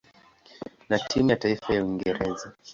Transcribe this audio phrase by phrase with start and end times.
[0.89, 2.53] na timu ya taifa ya Uingereza.